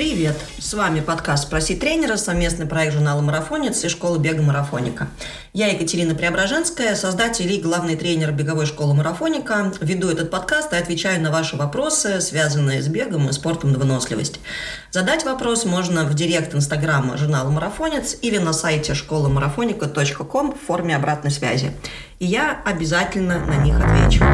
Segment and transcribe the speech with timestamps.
[0.00, 0.36] Привет!
[0.58, 5.08] С вами подкаст «Спроси тренера», совместный проект журнала «Марафонец» и школы бега «Марафоника».
[5.52, 9.74] Я Екатерина Преображенская, создатель и главный тренер беговой школы «Марафоника».
[9.82, 14.40] Веду этот подкаст и отвечаю на ваши вопросы, связанные с бегом и спортом на выносливость.
[14.90, 20.96] Задать вопрос можно в директ инстаграма журнала «Марафонец» или на сайте школы марафоника.ком в форме
[20.96, 21.72] обратной связи.
[22.20, 24.24] И я обязательно на них отвечу.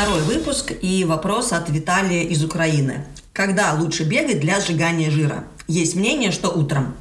[0.00, 3.04] Второй выпуск и вопрос от Виталия из Украины.
[3.32, 5.42] Когда лучше бегать для сжигания жира?
[5.66, 6.94] Есть мнение, что утром.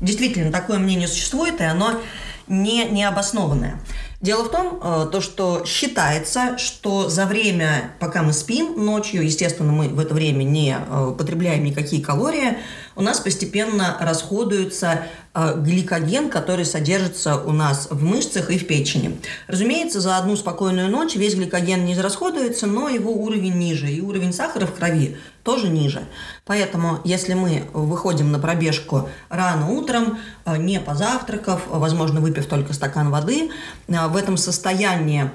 [0.00, 2.00] Действительно, такое мнение существует, и оно
[2.46, 3.80] не необоснованное.
[4.20, 9.72] Дело в том, э, то, что считается, что за время, пока мы спим ночью, естественно,
[9.72, 12.58] мы в это время не э, потребляем никакие калории,
[12.94, 19.18] у нас постепенно расходуется э, гликоген, который содержится у нас в мышцах и в печени.
[19.48, 24.32] Разумеется, за одну спокойную ночь весь гликоген не израсходуется, но его уровень ниже, и уровень
[24.32, 26.06] сахара в крови тоже ниже.
[26.44, 33.50] Поэтому, если мы выходим на пробежку рано утром, не позавтракав, возможно, выпив только стакан воды,
[33.88, 35.30] в этом состоянии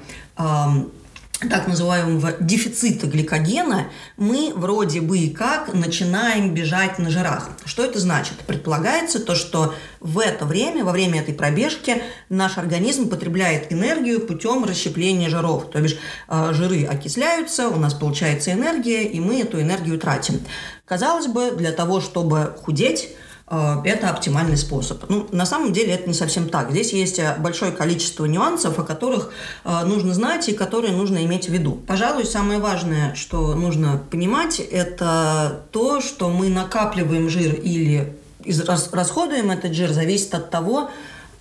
[1.48, 7.50] так называемого дефицита гликогена, мы вроде бы и как начинаем бежать на жирах.
[7.64, 8.34] Что это значит?
[8.46, 14.64] Предполагается то, что в это время, во время этой пробежки, наш организм потребляет энергию путем
[14.64, 15.70] расщепления жиров.
[15.70, 15.96] То бишь
[16.28, 20.40] э, жиры окисляются, у нас получается энергия, и мы эту энергию тратим.
[20.84, 23.10] Казалось бы, для того, чтобы худеть,
[23.50, 25.08] это оптимальный способ.
[25.08, 26.70] Ну, на самом деле это не совсем так.
[26.70, 29.32] Здесь есть э, большое количество нюансов, о которых
[29.64, 31.72] э, нужно знать и которые нужно иметь в виду.
[31.86, 38.16] Пожалуй, самое важное, что нужно понимать, это то, что мы накапливаем жир или
[38.66, 40.90] расходуем этот жир, зависит от того,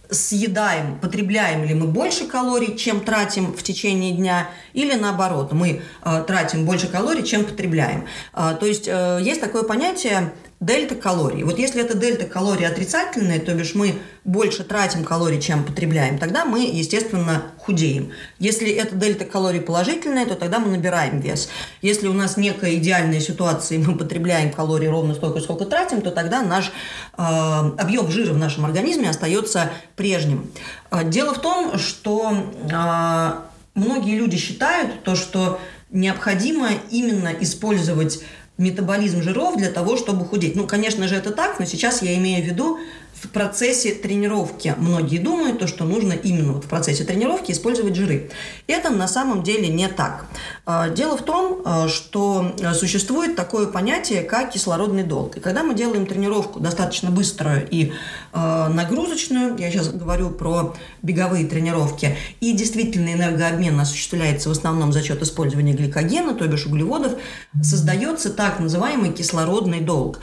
[0.10, 6.24] съедаем, потребляем ли мы больше калорий, чем тратим в течение дня, или наоборот, мы э,
[6.26, 8.08] тратим больше калорий, чем потребляем.
[8.34, 11.44] Э, то есть э, есть такое понятие дельта калорий.
[11.44, 16.44] Вот если это дельта калорий отрицательная, то бишь мы больше тратим калорий, чем потребляем, тогда
[16.44, 18.12] мы, естественно, худеем.
[18.40, 21.50] Если это дельта калорий положительная, то тогда мы набираем вес.
[21.82, 26.12] Если у нас некая идеальная ситуация, и мы потребляем калорий ровно столько, сколько тратим, то
[26.12, 26.72] тогда наш
[27.18, 30.52] э, объем жира в нашем организме остается прежним.
[30.92, 33.32] Э, дело в том, что э,
[33.76, 35.60] многие люди считают то, что
[35.90, 38.24] необходимо именно использовать
[38.60, 40.56] метаболизм жиров для того, чтобы худеть.
[40.56, 42.80] Ну, конечно же, это так, но сейчас я имею в виду
[43.22, 48.32] в процессе тренировки многие думают, то, что нужно именно вот в процессе тренировки использовать жиры.
[48.68, 50.26] Это на самом деле не так.
[50.66, 55.38] А, дело в том, а, что существует такое понятие, как кислородный долг.
[55.38, 57.92] И когда мы делаем тренировку достаточно быструю и
[58.32, 65.04] а, нагрузочную, я сейчас говорю про беговые тренировки, и действительно энергообмен осуществляется в основном за
[65.04, 67.14] счет использования гликогена, то бишь углеводов,
[67.62, 70.20] создается так называемый кислородный долг.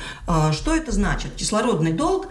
[0.52, 1.32] Что это значит?
[1.34, 2.28] Кислородный долг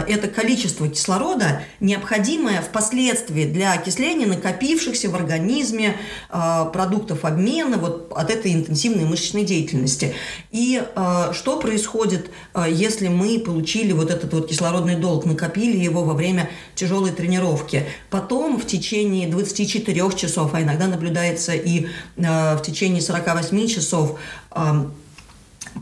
[0.00, 5.96] это количество кислорода, необходимое впоследствии для окисления накопившихся в организме
[6.30, 10.14] э, продуктов обмена вот от этой интенсивной мышечной деятельности.
[10.50, 12.30] И э, что происходит,
[12.68, 17.86] если мы получили вот этот вот кислородный долг, накопили его во время тяжелой тренировки?
[18.10, 21.86] Потом в течение 24 часов, а иногда наблюдается и
[22.16, 24.18] в течение 48 часов,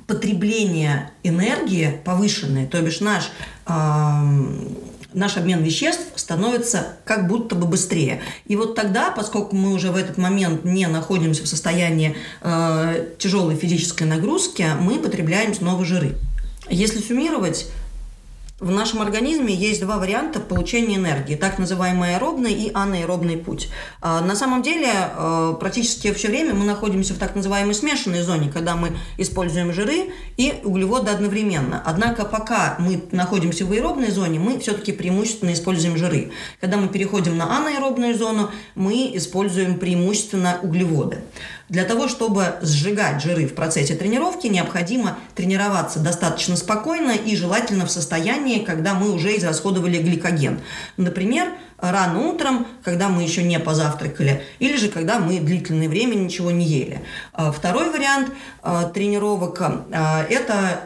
[0.06, 3.30] потребление энергии повышенное, то бишь наш
[5.14, 8.20] наш обмен веществ становится как будто бы быстрее.
[8.46, 13.54] И вот тогда, поскольку мы уже в этот момент не находимся в состоянии э, тяжелой
[13.54, 16.16] физической нагрузки, мы потребляем снова жиры.
[16.68, 17.66] Если суммировать,
[18.60, 23.68] в нашем организме есть два варианта получения энергии, так называемый аэробный и анаэробный путь.
[24.00, 28.52] А, на самом деле, э, практически все время мы находимся в так называемой смешанной зоне,
[28.52, 31.82] когда мы используем жиры и углеводы одновременно.
[31.84, 36.30] Однако, пока мы находимся в аэробной зоне, мы все-таки преимущественно используем жиры.
[36.60, 41.18] Когда мы переходим на анаэробную зону, мы используем преимущественно углеводы.
[41.74, 47.90] Для того, чтобы сжигать жиры в процессе тренировки, необходимо тренироваться достаточно спокойно и желательно в
[47.90, 50.60] состоянии, когда мы уже израсходовали гликоген.
[50.96, 51.48] Например,
[51.78, 56.64] рано утром, когда мы еще не позавтракали, или же когда мы длительное время ничего не
[56.64, 57.02] ели.
[57.32, 58.30] А второй вариант
[58.62, 60.80] а, тренировок а,– это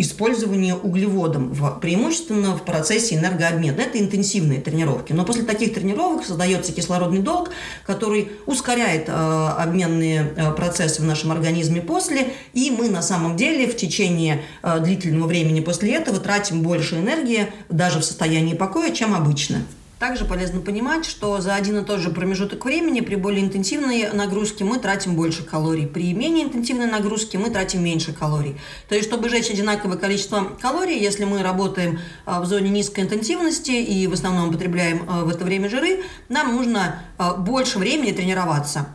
[0.00, 3.80] использование углеводом, в, преимущественно в процессе энергообмена.
[3.80, 5.12] Это интенсивные тренировки.
[5.12, 7.50] Но после таких тренировок создается кислородный долг,
[7.86, 13.66] который ускоряет э, обменные э, процессы в нашем организме после, и мы на самом деле
[13.66, 19.14] в течение э, длительного времени после этого тратим больше энергии даже в состоянии покоя, чем
[19.14, 19.62] обычно.
[20.00, 24.64] Также полезно понимать, что за один и тот же промежуток времени при более интенсивной нагрузке
[24.64, 28.56] мы тратим больше калорий, при менее интенсивной нагрузке мы тратим меньше калорий.
[28.88, 34.06] То есть, чтобы сжечь одинаковое количество калорий, если мы работаем в зоне низкой интенсивности и
[34.06, 37.02] в основном употребляем в это время жиры, нам нужно
[37.36, 38.88] больше времени тренироваться.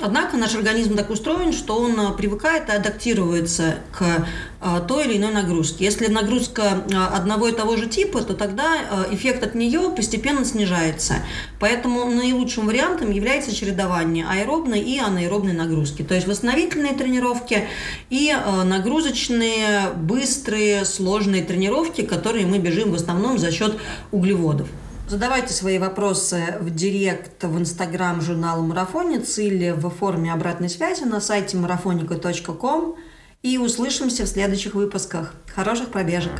[0.00, 4.26] Однако наш организм так устроен, что он э, привыкает и адаптируется к
[4.60, 5.84] э, той или иной нагрузке.
[5.84, 8.74] Если нагрузка э, одного и того же типа, то тогда
[9.10, 11.16] эффект от нее постепенно снижается.
[11.60, 16.02] Поэтому наилучшим вариантом является чередование аэробной и анаэробной нагрузки.
[16.02, 17.68] То есть восстановительные тренировки
[18.10, 23.76] и нагрузочные, быстрые, сложные тренировки, которые мы бежим в основном за счет
[24.10, 24.68] углеводов.
[25.06, 31.20] Задавайте свои вопросы в директ в инстаграм журнала «Марафонец» или в форме обратной связи на
[31.20, 32.96] сайте marafonica.com
[33.42, 35.34] и услышимся в следующих выпусках.
[35.54, 36.32] Хороших пробежек!